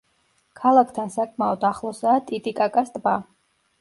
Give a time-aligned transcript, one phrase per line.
[0.61, 3.15] ქალაქთან საკმაოდ ახლოსაა ტიტიკაკას ტბა.